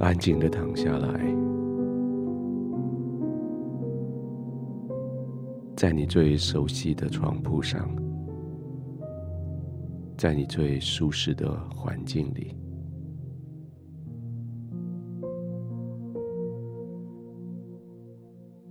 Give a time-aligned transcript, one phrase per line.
[0.00, 1.34] 安静的躺下来，
[5.76, 7.90] 在你最熟悉的床铺上，
[10.16, 12.56] 在你最舒适的环境里，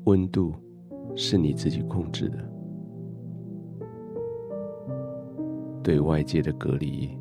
[0.05, 0.55] 温度
[1.15, 2.37] 是你自己控制的，
[5.83, 7.17] 对外界的隔离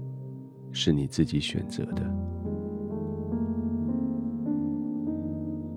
[0.71, 2.03] 是你自己选择的，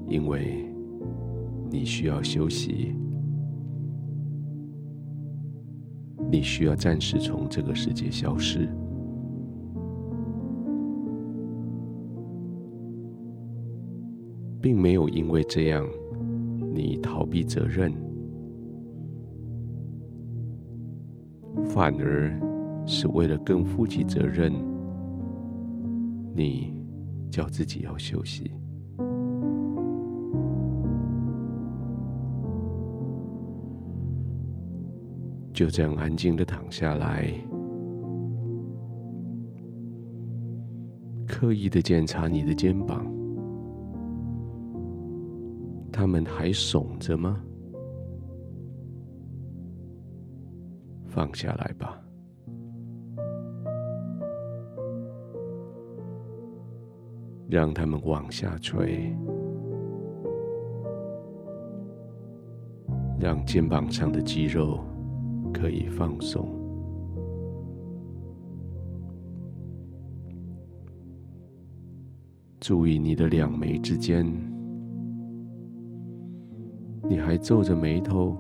[0.10, 0.66] 因为
[1.70, 2.96] 你需要休息。
[6.32, 8.70] 你需要暂时从这个世界消失，
[14.62, 15.84] 并没有因为这样
[16.72, 17.92] 你逃避责任，
[21.66, 22.32] 反而
[22.86, 24.54] 是为了更负起责任，
[26.36, 26.72] 你
[27.32, 28.52] 叫自己要休息。
[35.60, 37.30] 就这样安静的躺下来，
[41.28, 43.06] 刻意的检查你的肩膀，
[45.92, 47.44] 他们还耸着吗？
[51.08, 52.02] 放下来吧，
[57.50, 59.14] 让他们往下垂，
[63.20, 64.80] 让肩膀上的肌肉。
[65.54, 66.48] 可以放松，
[72.60, 74.26] 注意你的两眉之间，
[77.10, 78.38] 你还皱着眉头，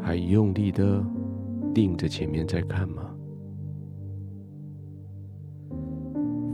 [0.00, 1.04] 还用力的
[1.74, 3.04] 盯着前面在看吗？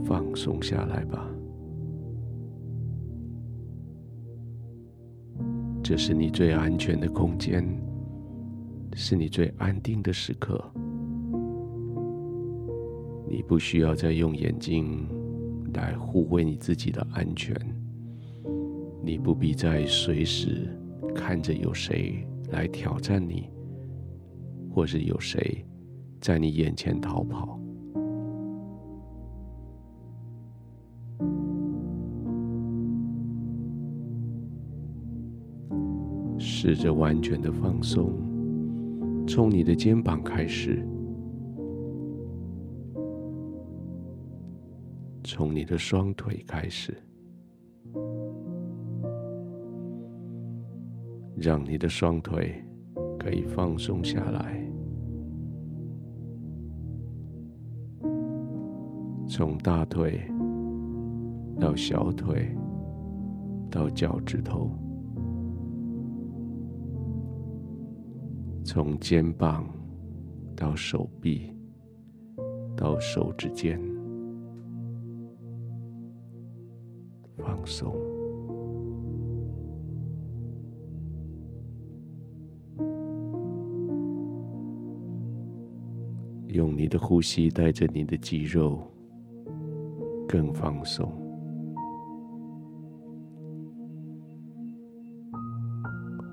[0.03, 1.27] 放松下来吧，
[5.81, 7.65] 这是你最安全的空间。
[8.97, 10.63] 是你最安定的时刻，
[13.27, 15.05] 你不需要再用眼睛
[15.73, 17.53] 来护卫你自己的安全，
[19.03, 20.73] 你不必再随时
[21.13, 23.49] 看着有谁来挑战你，
[24.73, 25.65] 或是有谁
[26.21, 27.59] 在你眼前逃跑。
[36.39, 38.34] 试着完全的放松。
[39.27, 40.87] 从你的肩膀开始，
[45.23, 46.95] 从你的双腿开始，
[51.35, 52.63] 让你的双腿
[53.19, 54.63] 可以放松下来，
[59.27, 60.21] 从大腿
[61.59, 62.55] 到小腿
[63.69, 64.84] 到脚趾头。
[68.75, 69.65] 从肩膀
[70.53, 71.49] 到手臂，
[72.75, 73.81] 到手指尖，
[77.37, 77.95] 放松，
[86.47, 88.85] 用你的呼吸带着你的肌肉
[90.27, 91.09] 更放松，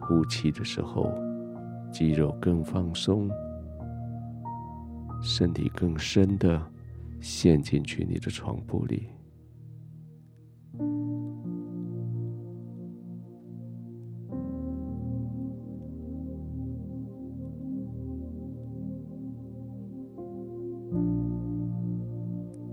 [0.00, 1.31] 呼气的时候。
[1.92, 3.28] 肌肉更放松，
[5.20, 6.60] 身体更深的
[7.20, 9.08] 陷进去你的床铺里，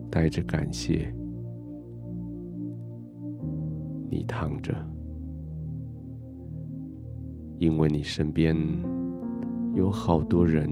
[0.09, 1.13] 带着感谢，
[4.09, 4.73] 你躺着，
[7.57, 8.57] 因为你身边。
[9.75, 10.69] 有好多人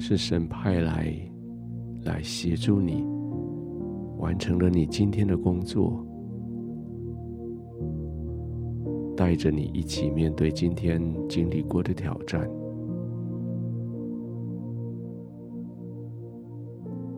[0.00, 1.12] 是神派来
[2.04, 3.04] 来协助你，
[4.18, 6.04] 完成了你今天的工作，
[9.16, 12.50] 带着你一起面对今天经历过的挑战，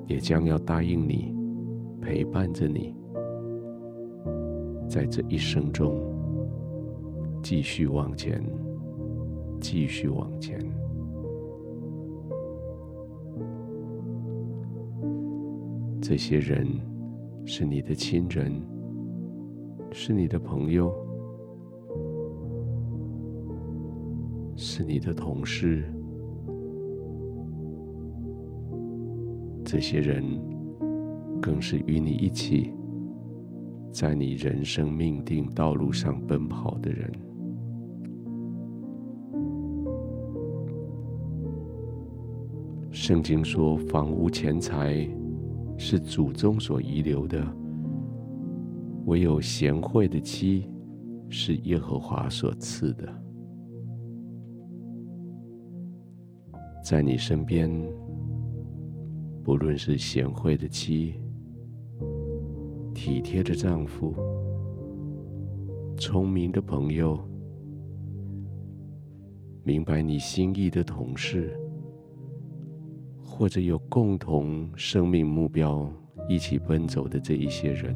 [0.06, 1.34] 也将要答应你，
[2.00, 2.94] 陪伴着你，
[4.88, 5.96] 在这一生中
[7.42, 8.42] 继续往前。
[9.60, 10.58] 继续往前。
[16.00, 16.66] 这些人
[17.44, 18.52] 是你的亲人，
[19.92, 20.92] 是你的朋友，
[24.56, 25.84] 是你的同事。
[29.64, 30.24] 这些人
[31.42, 32.72] 更是与你一起
[33.92, 37.27] 在你人生命定道路上奔跑的人。
[43.00, 45.08] 圣经说，房屋钱财
[45.78, 47.46] 是祖宗所遗留的，
[49.06, 50.68] 唯有贤惠的妻
[51.28, 53.08] 是耶和华所赐的。
[56.84, 57.70] 在你身边，
[59.44, 61.14] 不论是贤惠的妻、
[62.92, 64.12] 体贴的丈夫、
[65.96, 67.16] 聪明的朋友、
[69.62, 71.56] 明白你心意的同事。
[73.38, 75.88] 或者有共同生命目标
[76.28, 77.94] 一起奔走的这一些人，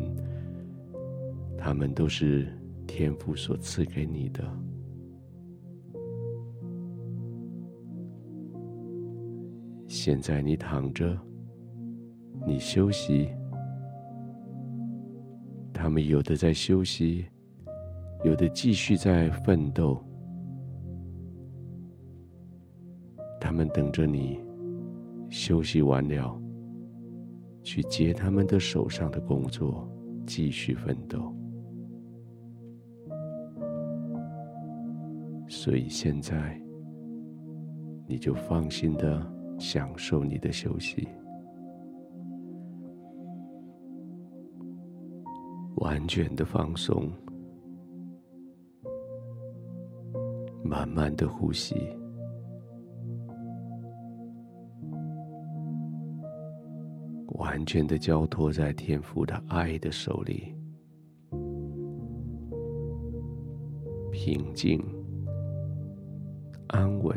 [1.59, 2.47] 他们都是
[2.87, 4.45] 天父所赐给你的。
[9.89, 11.19] 现在你躺着，
[12.47, 13.29] 你休息，
[15.73, 17.27] 他们有的在休息，
[18.23, 20.01] 有的继续在奋斗，
[23.41, 24.39] 他们等着你。
[25.33, 26.39] 休息完了，
[27.63, 29.89] 去接他们的手上的工作，
[30.27, 31.35] 继续奋斗。
[35.49, 36.61] 所以现在，
[38.07, 39.27] 你就放心的
[39.59, 41.09] 享受你的休息，
[45.77, 47.11] 完全的放松，
[50.63, 51.75] 慢慢的呼吸。
[57.53, 60.55] 完全的交托在天父的爱的手里，
[64.11, 64.83] 平静、
[66.69, 67.15] 安稳，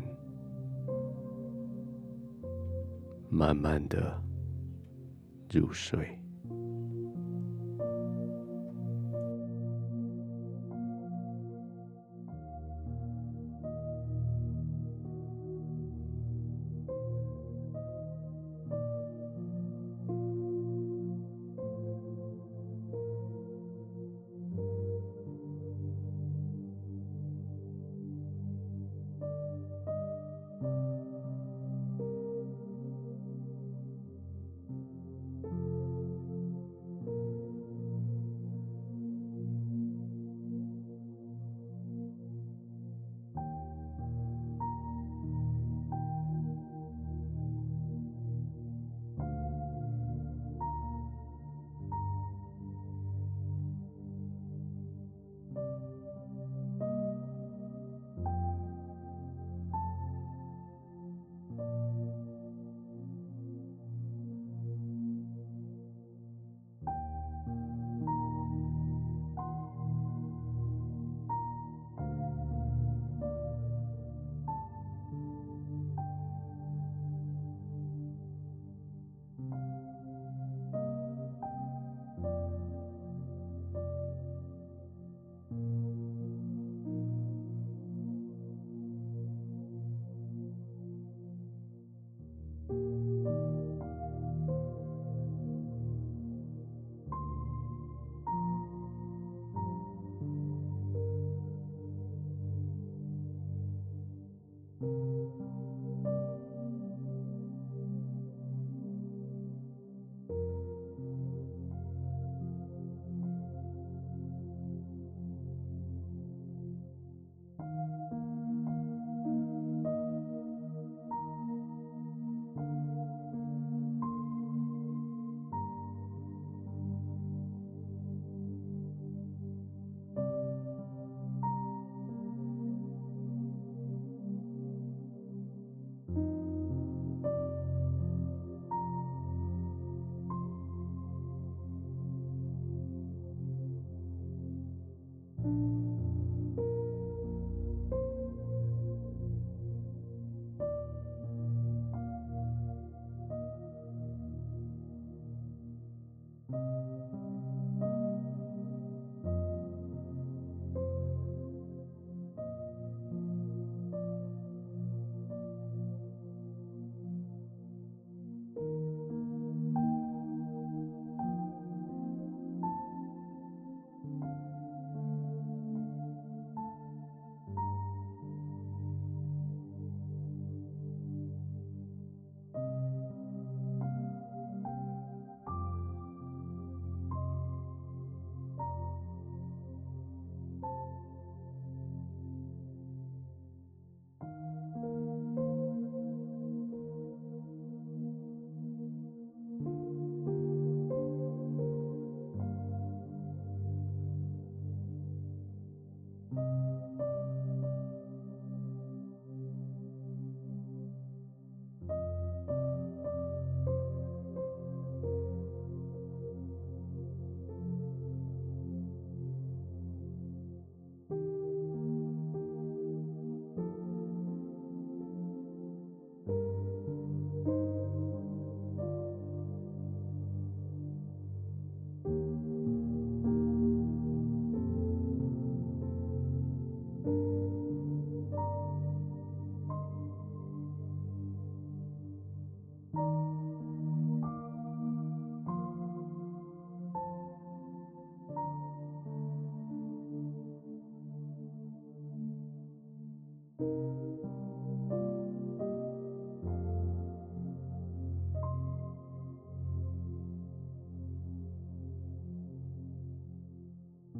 [3.29, 4.21] 慢慢的
[5.53, 6.05] 入睡。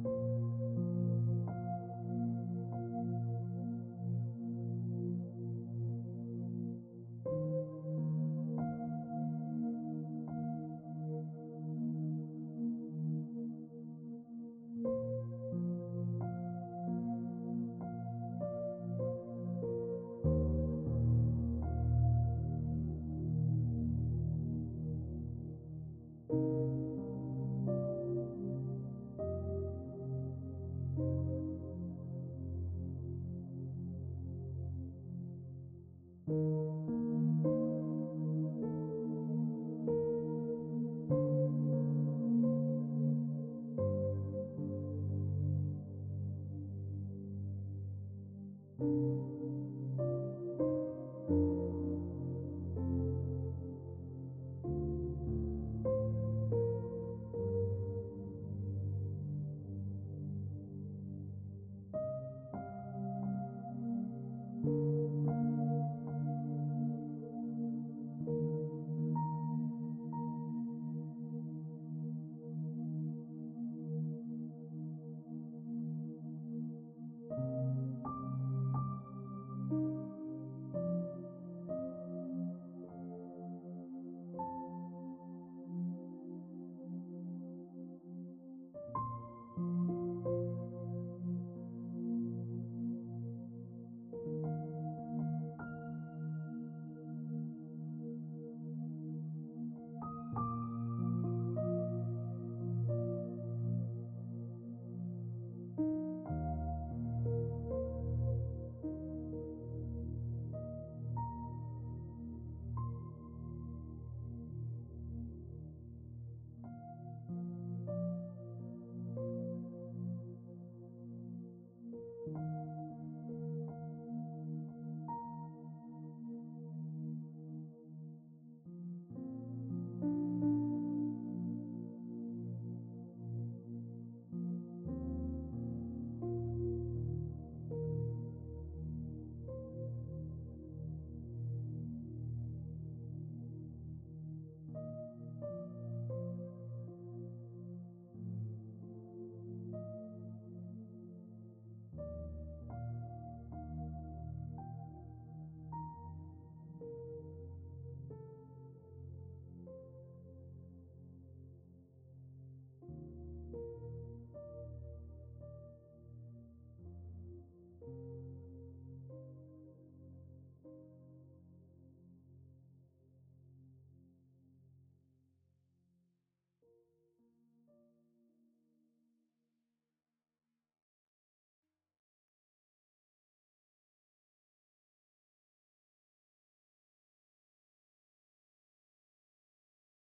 [0.04, 0.35] you